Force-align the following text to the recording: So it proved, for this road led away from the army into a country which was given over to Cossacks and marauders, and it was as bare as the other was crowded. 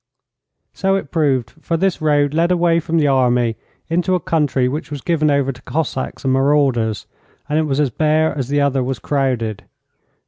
So 0.73 0.95
it 0.95 1.11
proved, 1.11 1.51
for 1.61 1.77
this 1.77 2.01
road 2.01 2.33
led 2.33 2.51
away 2.51 2.79
from 2.79 2.97
the 2.97 3.05
army 3.05 3.55
into 3.87 4.15
a 4.15 4.19
country 4.19 4.67
which 4.67 4.89
was 4.89 4.99
given 5.01 5.29
over 5.29 5.51
to 5.51 5.61
Cossacks 5.61 6.23
and 6.23 6.33
marauders, 6.33 7.05
and 7.47 7.59
it 7.59 7.67
was 7.67 7.79
as 7.79 7.91
bare 7.91 8.35
as 8.35 8.47
the 8.47 8.61
other 8.61 8.81
was 8.83 8.97
crowded. 8.97 9.63